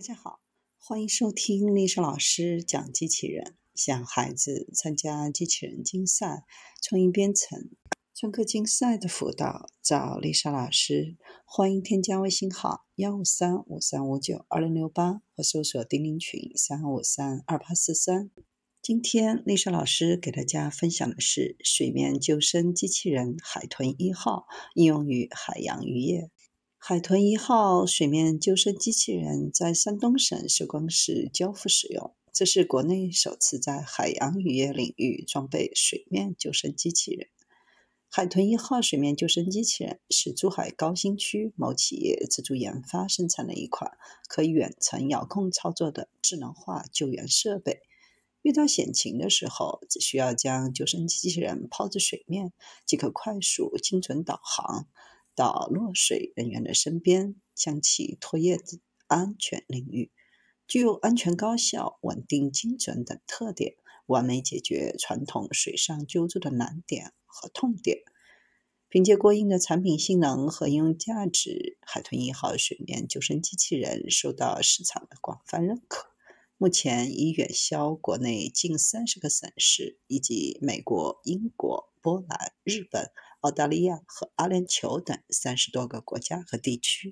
[0.00, 0.40] 大家好，
[0.78, 3.58] 欢迎收听丽莎老师讲机器人。
[3.74, 6.46] 想孩子参加机器人竞赛、
[6.82, 7.68] 创意编程、
[8.14, 11.18] 创客竞赛的辅导，找丽莎老师。
[11.44, 18.30] 欢迎添加微信号幺五三五三五九二零六八，或搜索钉钉群三五三二八四三。
[18.80, 26.30] 今天丽莎老师给大家分享的是水面救生机器人“海豚一号”应用于海洋渔业。
[26.82, 37.28] 海豚一号水面救生机器人在山东省寿光市交付使用，这是国内首次在海洋渔业领域装备水面救生机器人。
[38.08, 43.92] 海豚一号水面救生机器人是珠海高新区某企业自主研发生产的一款
[44.26, 47.82] 可以远程遥控操作的智能化救援设备。
[48.40, 52.54] 遇到险情的时候，只需要将救生机器人抛至水面，
[52.86, 54.88] 即可快速、精准导航。
[55.34, 60.10] 到落水人员的身边，将其拖曳至安全领域，
[60.66, 67.98] 具有安全、高效、稳定、精准等特点，完美解决传统水上救助的难点和痛点。
[68.88, 76.08] 凭借过硬的产品性能和应用价值，海豚一号水面救生机器人受到市场的广泛认可。
[76.56, 83.10] 目前已远销国内近三十个省市，以及美国、英国、波兰、日本。
[83.40, 87.08] 澳大利亚和阿联酋等三十多个国家和地区。